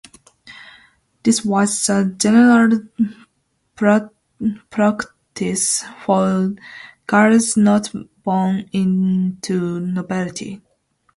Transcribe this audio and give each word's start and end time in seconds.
This 1.21 1.45
was 1.45 1.85
the 1.85 2.15
general 2.17 2.87
practice 4.65 5.83
for 6.03 6.55
girls 7.05 7.55
not 7.55 7.93
born 8.23 8.67
into 8.73 9.79
nobility. 9.79 10.59